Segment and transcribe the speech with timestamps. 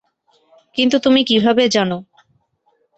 [0.75, 1.97] কিন্তু তুমি কীভাবে জানো?